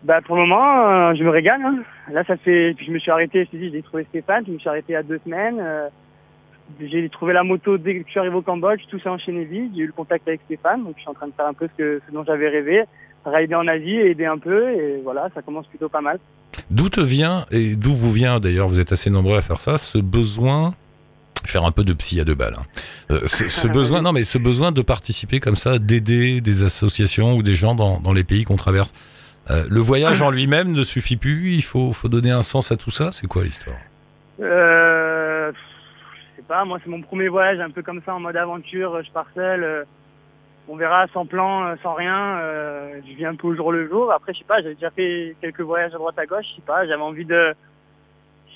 [0.05, 1.61] Bah pour le moment, euh, je me régale.
[1.65, 1.79] hein.
[2.13, 3.45] Là, ça fait, puis je me suis arrêté.
[3.47, 4.45] Je te dis, j'ai trouvé Stéphane.
[4.47, 5.59] Je me suis arrêté a deux semaines.
[5.61, 5.89] euh,
[6.81, 8.83] j'ai trouvé la moto dès que je suis arrivé au Cambodge.
[8.91, 9.73] Tout s'est enchaîné vite.
[9.75, 11.67] J'ai eu le contact avec Stéphane, donc je suis en train de faire un peu
[11.73, 12.85] ce, que, ce dont j'avais rêvé,
[13.25, 16.19] rider en Asie, aider un peu, et voilà, ça commence plutôt pas mal.
[16.71, 19.79] D'où te vient, et d'où vous vient d'ailleurs, vous êtes assez nombreux à faire ça,
[19.79, 20.75] ce besoin,
[21.51, 22.65] faire un peu de psy à deux balles, hein.
[23.11, 27.35] Euh, ce, ce besoin, non mais ce besoin de participer comme ça, d'aider des associations
[27.35, 28.93] ou des gens dans, dans les pays qu'on traverse.
[29.51, 32.77] Euh, le voyage en lui-même ne suffit plus, il faut, faut donner un sens à
[32.77, 33.79] tout ça, c'est quoi l'histoire?
[34.41, 38.37] Euh, je sais pas, moi c'est mon premier voyage un peu comme ça en mode
[38.37, 39.03] aventure.
[39.03, 39.65] Je pars seul.
[39.65, 39.85] euh,
[40.69, 42.39] on verra sans plan, sans rien.
[43.09, 44.13] je vis un peu au jour le jour.
[44.13, 46.45] Après, je sais pas, j'ai déjà fait quelques voyages à droite à gauche.
[46.51, 47.55] Je sais pas, j'avais envie de,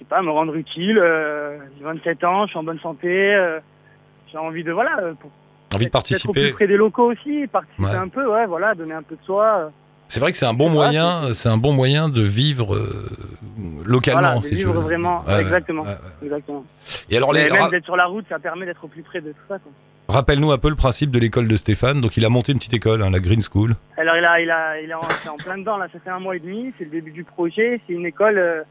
[0.02, 0.98] sais pas, me rendre utile.
[0.98, 3.34] euh, j'ai 27 ans, je suis en bonne santé.
[3.34, 3.60] euh,
[4.30, 5.30] j'ai envie de voilà, euh, pour
[5.74, 7.94] Envie de être peut-être au plus participer près des locaux aussi, participer Ouais.
[7.96, 9.70] un peu, ouais, voilà, donner un peu de soi.
[10.08, 13.06] C'est vrai que c'est un bon moyen, c'est un bon moyen de vivre euh,
[13.86, 14.80] localement, Voilà, de si tu vivre veux.
[14.80, 15.82] vraiment, Ouais, exactement.
[15.82, 16.24] ouais, ouais.
[16.26, 16.64] exactement.
[17.08, 19.20] Et alors, les, Et même d'être sur la route, ça permet d'être au plus près
[19.22, 19.56] de tout ça.
[20.08, 22.02] Rappelle-nous un peu le principe de l'école de Stéphane.
[22.02, 23.74] Donc, il a monté une petite école, hein, la Green School.
[23.96, 25.86] Alors il a, il a, il est en, plein dedans là.
[25.92, 26.72] Ça fait un mois et demi.
[26.76, 27.80] C'est le début du projet.
[27.86, 28.62] C'est une école euh,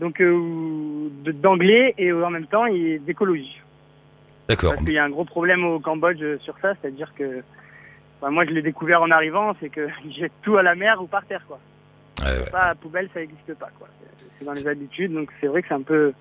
[0.00, 1.08] donc euh,
[1.42, 2.64] d'anglais et en même temps
[3.06, 3.60] d'écologie.
[4.48, 4.72] D'accord.
[4.74, 7.42] Parce qu'il y a un gros problème au Cambodge euh, sur ça, c'est-à-dire que
[8.30, 11.06] moi je l'ai découvert en arrivant, c'est que ils jettent tout à la mer ou
[11.06, 11.58] par terre quoi.
[12.22, 12.50] Ouais, ouais.
[12.50, 13.88] Pas à poubelle, ça n'existe pas quoi.
[13.98, 16.12] C'est- dans les habitudes, donc c'est vrai que c'est un peu,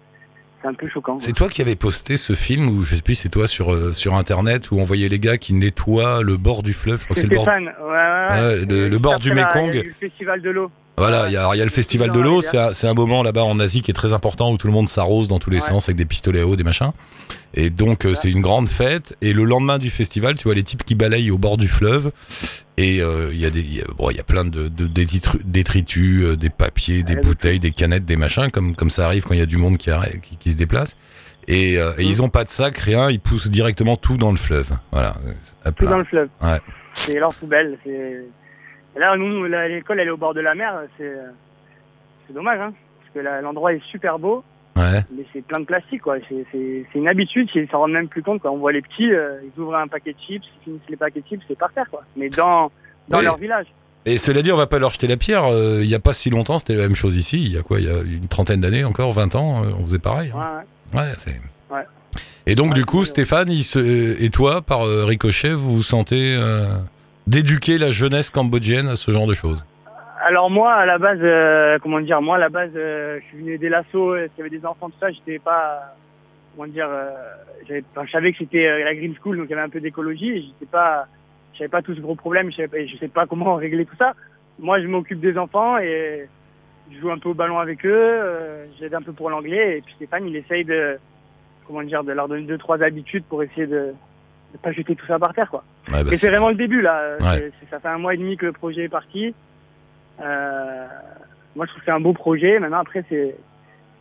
[0.62, 1.18] c'est un peu choquant.
[1.20, 3.94] C'est toi qui avais posté ce film, ou je sais plus, c'est toi sur, euh,
[3.94, 7.00] sur internet, où on voyait les gars qui nettoient le bord du fleuve.
[7.00, 7.46] Je crois que C'est le bord.
[7.46, 8.90] Stéphane, ouais, ouais, Ouais, ouais.
[8.90, 9.74] le- bord du Mékong.
[9.74, 10.70] Le festival de l'eau.
[10.98, 13.82] Voilà, il y a, y le festival de l'eau, c'est un, moment là-bas en Asie
[13.82, 15.62] qui est très important où tout le monde s'arrose dans tous les Ouais.
[15.62, 16.92] sens avec des pistolets à eau, des machins.
[17.54, 19.16] Et donc euh, c'est une grande fête.
[19.22, 22.12] Et le lendemain du festival, tu vois les types qui balayent au bord du fleuve.
[22.78, 24.68] Et euh, il y a des, y a, bon, il y a plein de,
[25.44, 29.34] détritus, euh, des papiers, des bouteilles, des canettes, des machins, comme comme ça arrive quand
[29.34, 29.90] il y a du monde qui,
[30.22, 30.96] qui, qui se déplace.
[31.48, 32.08] Et, euh, et Mm.
[32.08, 34.72] ils ont pas de sac, rien, ils poussent directement tout dans le fleuve.
[34.92, 35.16] Voilà.
[35.78, 36.30] Tout dans le fleuve.
[36.42, 36.60] Ouais.
[36.94, 37.78] C'est leur poubelle.
[37.84, 38.24] C'est...
[38.96, 40.74] Et là, nous, l'école, elle est au bord de la mer.
[40.98, 41.14] C'est,
[42.28, 42.74] c'est dommage, hein.
[43.00, 44.44] Parce que l'endroit est super beau,
[44.78, 45.02] Ouais.
[45.16, 46.16] mais c'est plein de plastique, quoi.
[46.30, 48.52] C'est, c'est, c'est une habitude, ils s'en rendent même plus compte, quoi.
[48.52, 51.22] On voit les petits, euh, ils ouvrent un paquet de chips, ils finissent les paquets
[51.22, 52.04] de chips, c'est par terre, quoi.
[52.16, 52.72] Mais dans,
[53.10, 53.24] dans Oui.
[53.26, 53.68] leur village.
[54.06, 55.46] Et cela dit, on va pas leur jeter la pierre.
[55.46, 57.44] euh, Il y a pas si longtemps, c'était la même chose ici.
[57.44, 59.82] Il y a quoi Il y a une trentaine d'années encore, 20 ans, euh, on
[59.82, 60.32] faisait pareil.
[60.34, 60.64] Ouais, hein.
[60.94, 61.00] ouais.
[61.00, 61.40] Ouais, c'est.
[61.70, 61.84] Ouais.
[62.48, 64.20] Et donc, du coup, Stéphane, il se...
[64.22, 66.36] et toi, par euh, ricochet, vous vous sentez
[67.28, 69.66] d'éduquer la jeunesse cambodgienne à ce genre de choses
[70.26, 73.38] Alors moi, à la base, euh, comment dire, moi à la base, euh, je suis
[73.38, 75.96] venu aider l'assaut, euh, s'il y avait des enfants, tout ça, j'étais pas,
[76.56, 77.10] comment dire, euh,
[77.68, 79.80] j'avais- enfin, je savais que c'était la Green School, donc il y avait un peu
[79.80, 80.78] d'écologie, et j'étais
[81.54, 84.14] je savais pas tout ce gros problème, je savais, sais pas comment régler tout ça.
[84.60, 86.28] Moi, je m'occupe des enfants et
[86.92, 88.20] je joue un peu au ballon avec eux,
[88.80, 90.98] j'aide un peu pour l'anglais, et puis Stéphane, il essaye de,
[91.68, 93.94] comment dire, de leur donner deux trois habitudes pour essayer de,
[94.54, 95.64] de pas jeter tout ça par terre, quoi.
[95.92, 97.16] Ouais, bah, Et c'est vraiment le début là.
[97.22, 97.52] Ouais.
[97.60, 99.34] C'est- ça fait un mois et demi que le projet est parti.
[100.22, 100.86] Euh,
[101.56, 102.60] moi, je trouve que c'est un beau projet.
[102.60, 103.36] Maintenant, après, c'est,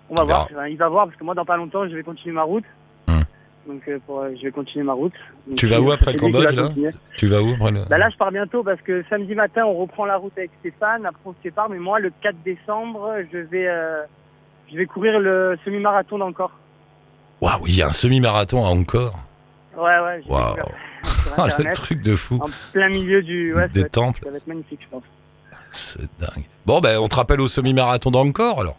[0.08, 0.48] on va voir.
[0.68, 2.64] Il va voir parce que moi, dans pas longtemps, je vais continuer ma route.
[3.08, 3.20] Hmm.
[3.66, 5.12] Donc, euh, pour, euh, je vais continuer ma route.
[5.46, 6.68] Donc, Tu vas où après le Cambodge, là?
[7.16, 9.74] Tu vas où après le- Bah là, je pars bientôt parce que samedi matin, on
[9.74, 11.06] reprend la route avec Stéphane.
[11.06, 11.68] Après, on se sépare.
[11.68, 14.02] Mais moi, le 4 décembre, je vais, euh,
[14.70, 16.52] je vais courir le semi-marathon d'Encore.
[17.40, 19.18] Waouh, il y a un semi-marathon à encore?
[19.76, 20.22] Ouais, ouais.
[20.24, 20.56] j'ai Waouh.
[21.38, 22.38] Ah, le truc de fou.
[22.42, 23.54] en plein milieu du.
[23.54, 24.20] Ouais, ça Des être- temples.
[24.24, 25.02] Ça va être magnifique, je pense.
[25.70, 26.44] C'est dingue.
[26.66, 28.76] Bon, ben, on te rappelle au semi-marathon d'encore alors.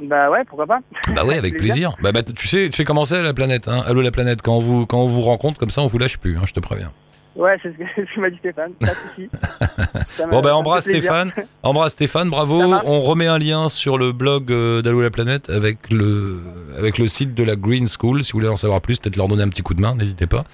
[0.00, 0.80] Bah ouais, pourquoi pas.
[1.14, 1.94] Bah ouais, avec plaisir.
[2.02, 3.68] Bah, bah, tu sais, tu sais comment c'est la planète.
[3.68, 3.82] Hein?
[3.86, 4.42] Allô la planète.
[4.42, 6.36] Quand on vous quand on vous rencontre comme ça, on vous lâche plus.
[6.36, 6.92] Hein, je te préviens.
[7.36, 8.72] Ouais, c'est ce que, ce que m'a dit Stéphane.
[8.80, 9.28] Pas de souci.
[10.16, 10.84] Ça Bon ben embrasse.
[10.84, 11.30] Stéphane,
[11.62, 12.62] embrasse Stéphane, bravo.
[12.84, 16.38] On remet un lien sur le blog euh, d'Allo la planète avec le
[16.78, 18.24] avec le site de la Green School.
[18.24, 20.26] Si vous voulez en savoir plus, peut-être leur donner un petit coup de main, n'hésitez
[20.26, 20.44] pas.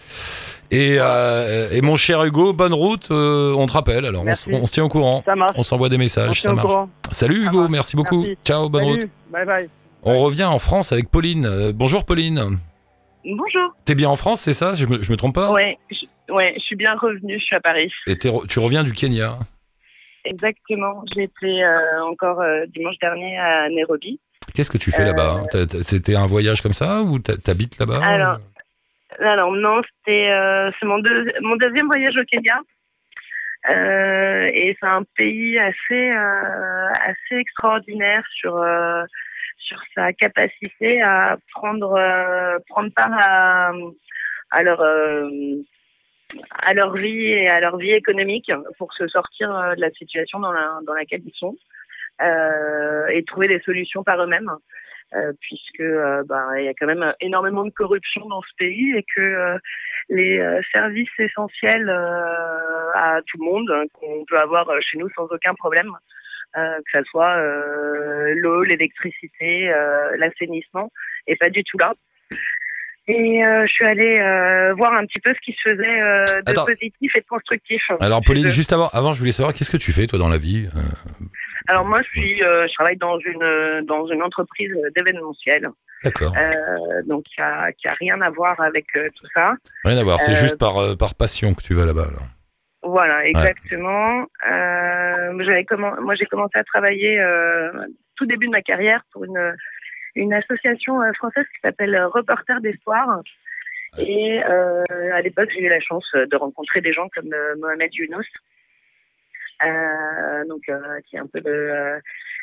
[0.72, 3.10] Et, euh, et mon cher Hugo, bonne route.
[3.12, 4.04] euh, on te rappelle.
[4.06, 4.50] Alors on, Merci.
[4.50, 5.22] s- on se tient au courant.
[5.24, 5.52] Ça marche.
[5.56, 6.68] On s'envoie des On messages, se tient ça au marche.
[6.68, 6.88] courant.
[7.12, 7.70] Salut Hugo, marche.
[7.70, 8.22] merci beaucoup.
[8.22, 8.38] Merci.
[8.44, 9.06] Ciao, bonne route.
[9.30, 9.68] Bye bye.
[10.02, 11.46] On revient en France avec Pauline.
[11.46, 12.58] Euh, bonjour Pauline.
[13.24, 13.74] Bonjour.
[13.84, 14.74] T'es bien en France, c'est ça?
[14.74, 15.52] Je me, je me trompe pas?
[15.52, 17.92] Ouais, je- ouais, je suis bien revenue, je suis à Paris.
[18.06, 19.34] Et t'es re- tu reviens du Kenya.
[20.24, 21.02] Exactement.
[21.14, 24.20] J'ai été euh, encore euh, dimanche dernier à Nairobi.
[24.54, 28.00] Qu'est-ce que tu fais là-bas hein t'as- C'était un voyage comme ça ou t'habites là-bas
[28.04, 28.38] Alors,
[29.20, 32.58] Alors non, c'était euh, c'est mon, deux- mon deuxième voyage au Kenya.
[33.70, 39.04] Euh, et c'est un pays assez euh, assez extraordinaire sur euh,
[39.58, 43.70] sur sa capacité à prendre euh, prendre part à
[44.50, 45.30] à leur euh,
[46.62, 50.38] à leur vie et à leur vie économique pour se sortir euh, de la situation
[50.38, 51.56] dans, la, dans laquelle ils sont
[52.20, 54.52] euh, et trouver des solutions par eux-mêmes
[55.14, 58.96] euh, puisque euh, bah, il y a quand même énormément de corruption dans ce pays
[58.96, 59.58] et que euh,
[60.08, 65.24] les euh, services essentiels à tout le monde hein, qu'on peut avoir chez nous sans
[65.24, 65.90] aucun problème,
[66.54, 67.42] que ça soit
[68.34, 69.72] l'eau, l'électricité,
[70.18, 70.90] l'assainissement,
[71.26, 71.94] et pas du tout là.
[73.08, 76.24] Et euh, je suis allée euh, voir un petit peu ce qui se faisait euh,
[76.42, 76.64] de Attends.
[76.66, 77.82] positif et de constructif.
[78.00, 80.38] Alors Pauline, juste avant, avant, je voulais savoir qu'est-ce que tu fais toi dans la
[80.38, 80.68] vie
[81.66, 85.62] Alors moi, je suis, je travaille dans une dans une entreprise d'événementiel,
[86.04, 86.32] D'accord.
[87.06, 89.54] donc qui a, qui a rien à voir avec tout ça.
[89.84, 90.20] Rien à voir.
[90.20, 92.06] C'est juste par par passion que tu vas là-bas.
[92.08, 92.26] alors.
[92.84, 94.26] Voilà, exactement.
[94.44, 97.20] J'avais commen- moi, j'ai commencé à travailler
[98.16, 99.54] tout début de ma carrière pour une
[100.14, 103.22] une association euh, française qui s'appelle euh, Reporters d'Espoir.
[103.98, 107.94] Et euh, à l'époque, j'ai eu la chance de rencontrer des gens comme euh, Mohamed
[107.94, 108.25] Younous,
[109.64, 110.62] euh, donc
[111.07, 112.01] qui est un peu le,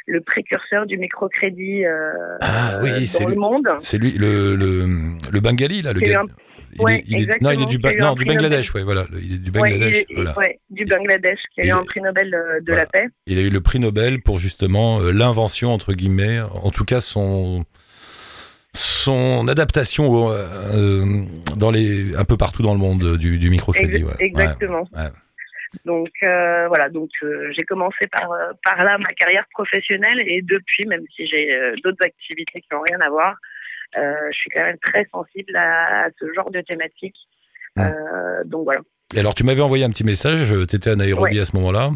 [0.07, 1.85] le précurseur du microcrédit
[2.41, 3.37] Ah oui, dans le lui.
[3.39, 3.67] monde.
[3.81, 4.85] C'est lui, le, le,
[5.31, 6.21] le Bengali, là, le gars.
[6.21, 6.27] un-
[6.87, 9.05] Il est, il est- non, il est du, Ba- non, Bangladesh, ouais, voilà.
[9.21, 10.05] Il est du Ouais, Bangladesh.
[10.09, 10.37] il est- voilà.
[10.37, 12.81] ouais, du Bangladesh, qui a eu un prix Nobel euh, de Voilà.
[12.83, 13.07] la paix.
[13.27, 16.99] Il a eu le prix Nobel pour justement euh, l'invention, entre guillemets, en tout cas
[17.01, 17.63] son,
[18.73, 21.05] son adaptation au- euh,
[21.57, 24.03] dans les, un peu partout dans le monde du, du microcrédit.
[24.19, 24.87] Exactement.
[25.85, 28.27] Donc euh, voilà, donc euh, j'ai commencé par
[28.65, 32.81] par là ma carrière professionnelle et depuis, même si j'ai euh, d'autres activités qui n'ont
[32.89, 33.35] rien à voir,
[33.95, 37.15] je suis quand même très sensible à, à ce genre de thématique.
[37.77, 37.83] Ouais.
[37.85, 38.81] Euh, donc voilà.
[39.15, 41.89] Et alors, tu m'avais envoyé un petit message, tu étais à Nairobi à ce moment-là,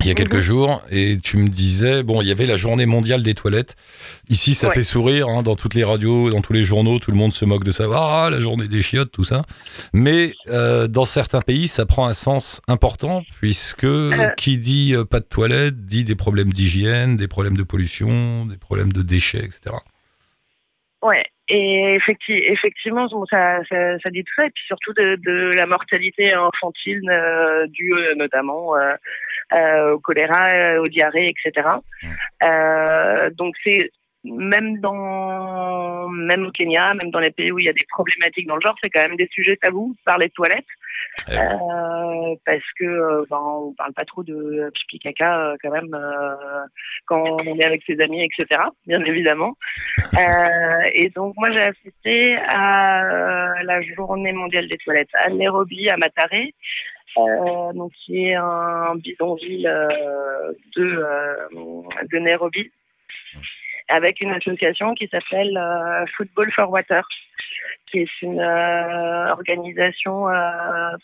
[0.00, 0.40] il y a quelques Mhm.
[0.40, 3.76] jours, et tu me disais, bon, il y avait la journée mondiale des toilettes.
[4.28, 4.74] Ici, ça Ouais.
[4.74, 7.44] fait sourire, hein, dans toutes les radios, dans tous les journaux, tout le monde se
[7.46, 7.84] moque de ça.
[7.92, 9.42] Ah, la journée des chiottes, tout ça.
[9.92, 13.86] Mais euh, dans certains pays, ça prend un sens important, puisque
[14.36, 18.56] qui dit euh, pas de toilettes dit des problèmes d'hygiène, des problèmes de pollution, des
[18.58, 19.76] problèmes de déchets, etc.
[21.02, 21.24] Ouais.
[21.48, 25.50] Et effecti- effectivement, bon, ça, ça, ça dit tout ça, et puis surtout de, de
[25.56, 28.94] la mortalité infantile euh, due euh, notamment euh,
[29.52, 31.68] euh, au choléra, euh, aux diarrhées, etc.
[32.42, 33.90] Euh, donc c'est
[34.26, 38.46] même dans même au Kenya, même dans les pays où il y a des problématiques
[38.46, 40.64] dans le genre, c'est quand même des sujets tabous par les toilettes,
[41.28, 41.36] Ouais.
[41.38, 45.92] euh, parce que euh, ben, on parle pas trop de pipi caca euh, quand même
[45.94, 46.64] euh,
[47.06, 48.60] quand on est avec ses amis, etc.
[48.86, 49.56] Bien évidemment.
[50.16, 55.96] Euh, et donc moi j'ai assisté à la journée mondiale des toilettes à Nairobi, à
[55.98, 56.54] Mataré,
[57.74, 59.70] donc qui est un bidonville
[60.74, 61.02] de
[62.10, 62.70] de Nairobi,
[63.88, 67.06] avec une association qui s'appelle euh, Football for Water,
[67.86, 70.32] qui est une euh, organisation euh,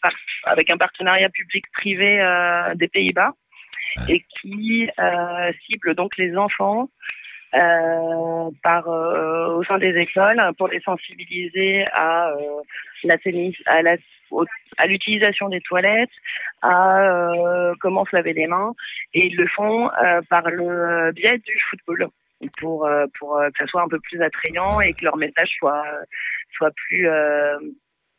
[0.02, 0.12] par-
[0.46, 2.18] avec un partenariat public-privé
[2.74, 3.32] des Pays-Bas
[4.08, 4.88] et qui
[5.66, 6.88] cible donc les enfants
[7.54, 12.62] euh, par euh, au sein des écoles pour les sensibiliser à euh,
[13.04, 13.96] l'assaini- à la-
[14.78, 16.08] à l'utilisation des toilettes,
[16.62, 18.72] à comment se laver les mains,
[19.12, 19.90] et ils le font
[20.30, 22.08] par le biais du football
[22.58, 25.50] pour euh, pour euh, que ça soit un peu plus attrayant et que leur message
[25.58, 25.84] soit
[26.56, 27.56] soit plus euh,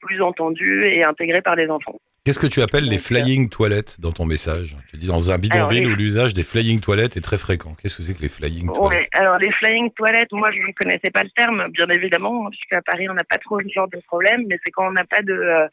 [0.01, 1.97] plus entendu et intégré par les enfants.
[2.25, 4.77] Qu'est-ce que tu appelles les euh, flying toilettes dans ton message?
[4.89, 7.75] Tu dis dans un bidonville Alors, les- où l'usage des flying toilettes est très fréquent.
[7.81, 9.07] Qu'est-ce que c'est que les flying Ouais, toilettes?
[9.13, 13.09] alors les flying toilettes, moi je ne connaissais pas le terme, bien évidemment, puisqu'à Paris
[13.09, 15.33] on n'a pas trop ce genre de problème, mais c'est quand on n'a pas de,
[15.33, 15.67] euh,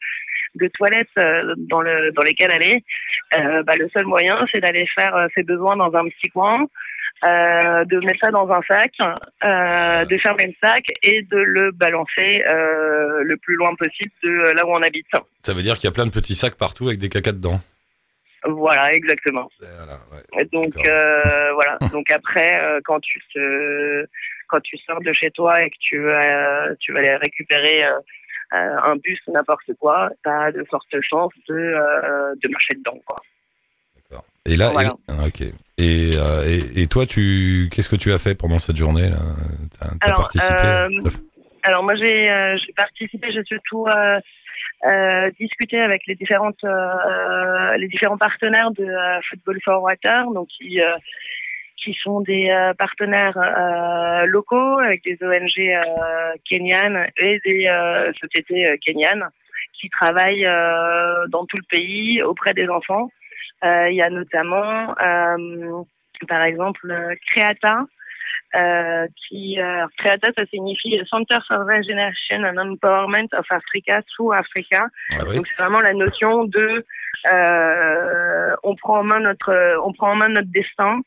[0.55, 2.83] de toilettes euh, dans, le, dans lesquelles aller,
[3.37, 6.67] euh, bah, le seul moyen c'est d'aller faire euh, ses besoins dans un petit coin,
[7.23, 11.71] euh, de mettre ça dans un sac, euh, de fermer le sac et de le
[11.71, 15.05] balancer euh, le plus loin possible de là où on habite.
[15.41, 17.61] Ça veut dire qu'il y a plein de petits sacs partout avec des cacas dedans.
[18.43, 19.51] Voilà, exactement.
[19.59, 20.41] Voilà, ouais.
[20.41, 20.73] Et Donc
[21.53, 21.77] voilà.
[21.91, 24.07] Donc après, quand tu te,
[24.47, 27.83] quand tu sors de chez toi et que tu vas, tu vas aller récupérer
[28.49, 33.17] un bus ou n'importe quoi, t'as de fortes chances de, de marcher dedans, quoi.
[34.45, 34.89] Et là, Voilà.
[34.89, 35.41] et- ah, ok.
[35.77, 39.17] Et, euh, et, et toi, tu, qu'est-ce que tu as fait pendant cette journée là?
[40.01, 40.65] Alors, participé?
[40.65, 40.89] euh,
[41.63, 46.63] Alors moi j'ai, euh, j'ai participé, j'ai surtout euh, discuter avec les différentes
[47.77, 48.87] les différents partenaires de
[49.29, 50.79] Football for Water, donc qui
[51.83, 53.37] qui sont des partenaires
[54.25, 57.69] locaux avec des ONG kenyanes et des
[58.21, 59.27] sociétés kenyanes
[59.79, 60.49] qui travaillent
[61.29, 63.09] dans tout le pays auprès des enfants.
[63.63, 65.83] Euh, il y a notamment, euh,
[66.27, 66.93] par exemple,
[67.29, 67.85] Creata,
[68.55, 74.87] euh, qui euh, Creata, ça signifie Center for Regeneration and Empowerment of Africa through Africa.
[75.13, 75.37] Ah oui.
[75.37, 76.85] Donc c'est vraiment la notion de
[77.33, 79.53] euh, on prend en main notre
[79.85, 81.01] on prend en main notre destin.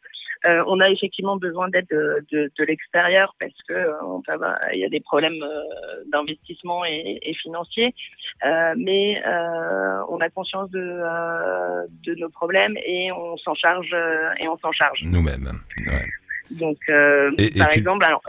[0.46, 4.32] Euh, on a effectivement besoin d'aide de, de, de l'extérieur parce que euh, on peut
[4.32, 7.94] avoir- il y a des problèmes euh, d'investissement et, et financiers,
[8.76, 9.22] mais
[10.08, 10.80] on a conscience de,
[12.06, 13.94] de nos problèmes et on s'en charge
[14.42, 15.00] et on s'en charge.
[15.04, 15.48] Nous-mêmes.
[15.86, 16.06] Ouais.
[16.50, 18.22] Donc et par tu- exemple, alors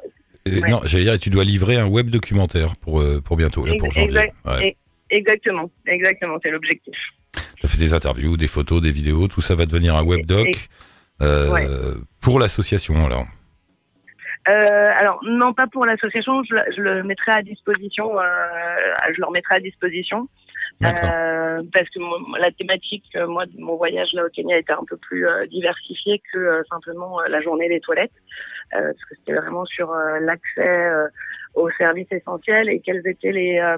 [0.45, 0.69] Et Ouais.
[0.69, 4.09] Non, j'allais dire, tu dois livrer un web documentaire pour, pour bientôt, là, pour janvier.
[4.09, 4.35] exact.
[4.45, 4.77] Ouais.
[5.09, 6.95] exactement, exactement, c'est l'objectif.
[7.57, 10.25] Tu as fait des interviews, des photos, des vidéos, tout ça va devenir un web
[10.25, 10.47] doc
[11.21, 11.67] Ouais.
[12.21, 13.25] pour l'association, alors.
[14.47, 18.23] Euh, alors non pas pour l'association, je, le- je le mettrai à disposition, euh,
[19.15, 20.27] je leur mettrai à disposition
[20.83, 24.73] euh, parce que mon- la thématique, euh, moi, de mon voyage là au Kenya était
[24.73, 28.11] un peu plus euh, diversifiée que euh, simplement euh, la journée des toilettes,
[28.75, 31.07] euh, parce que c'était vraiment sur euh, l'accès euh,
[31.55, 33.77] aux services essentiels et quelles étaient les euh,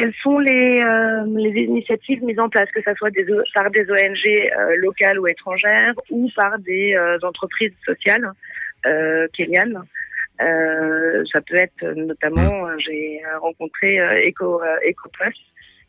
[0.00, 3.82] quelles sont les, euh, les initiatives mises en place, que ce soit des, par des
[3.82, 8.32] ONG euh, locales ou étrangères ou par des euh, entreprises sociales
[8.86, 9.82] euh, kenyanes.
[10.40, 15.36] Euh, ça peut être euh, notamment, j'ai rencontré euh, Eco, EcoPlus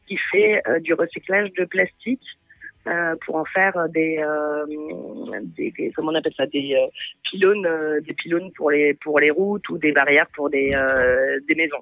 [0.07, 2.25] qui fait du recyclage de plastique
[2.87, 4.65] euh, pour en faire euh, des, euh,
[5.57, 6.87] des, des- comment on appelle ça des euh,
[7.29, 7.67] pylônes
[8.05, 10.71] des pylônes pour les pour les routes ou des barrières pour des
[11.47, 11.77] des maisons.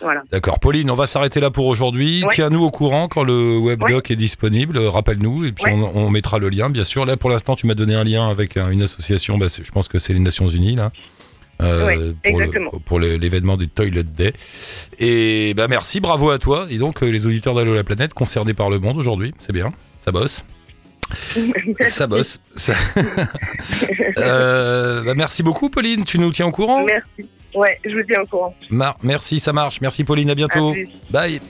[0.00, 0.22] Voilà.
[0.30, 0.58] D'accord.
[0.60, 2.22] Pauline, on va s'arrêter là pour aujourd'hui.
[2.22, 2.28] Ouais.
[2.32, 4.78] Tiens-nous au courant quand le web doc est disponible.
[4.78, 5.72] Rappelle-nous et puis Ouais.
[5.74, 7.04] on, on mettra le lien, bien sûr.
[7.06, 9.38] Là, pour l'instant, tu m'as donné un lien avec une association.
[9.38, 10.92] Bah, je pense que c'est les Nations Unies là.
[11.62, 12.12] euh,
[12.84, 14.32] pour l'événement du Toilet Day.
[14.98, 16.66] Et bah merci, bravo à toi.
[16.70, 19.70] Et donc les auditeurs d'Allo la planète concernés par le monde aujourd'hui, c'est bien,
[20.06, 20.44] ça bosse.
[21.80, 22.40] Ça bosse.
[22.56, 22.74] Ça-
[24.18, 26.04] Euh, bah, merci beaucoup, Pauline.
[26.04, 26.84] Tu nous tiens au courant?
[26.84, 27.28] Merci.
[27.54, 28.54] Ouais, je vous tiens au courant.
[28.70, 29.80] Mar- Merci, ça marche.
[29.80, 30.30] Merci, Pauline.
[30.30, 30.72] À bientôt.
[30.72, 30.74] À.
[31.10, 31.40] Bye.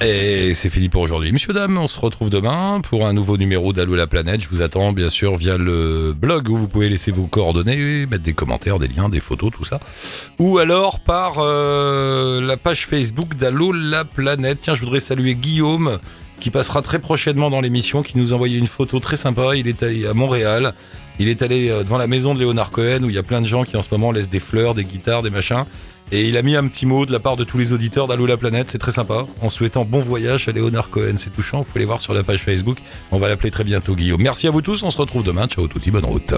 [0.00, 1.32] Et c'est fini pour aujourd'hui.
[1.32, 4.40] Monsieur, dame, on se retrouve demain pour un nouveau numéro d'Allo la planète.
[4.42, 8.22] Je vous attends bien sûr via le blog où vous pouvez laisser vos coordonnées, mettre
[8.22, 9.80] des commentaires, des liens, des photos, tout ça.
[10.38, 14.58] Ou alors par euh, la page Facebook d'Allo la planète.
[14.62, 15.98] Tiens, je voudrais saluer Guillaume
[16.38, 19.56] qui passera très prochainement dans l'émission, qui nous a envoyé une photo très sympa.
[19.56, 20.74] Il est allé à Montréal.
[21.18, 23.40] Il est allé euh, devant la maison de Léonard Cohen où il y a plein
[23.40, 25.64] de gens qui en ce moment laissent des fleurs, des guitares, des machins.
[26.10, 28.26] Et il a mis un petit mot de la part de tous les auditeurs d'Allo
[28.26, 29.26] la planète, c'est très sympa.
[29.42, 31.58] En souhaitant bon voyage à Léonard Cohen, c'est touchant.
[31.58, 32.78] Vous pouvez les voir sur la page Facebook.
[33.10, 34.22] On va l'appeler très bientôt Guillaume.
[34.22, 35.46] Merci à vous tous, on se retrouve demain.
[35.46, 36.34] Ciao touti, bonne route.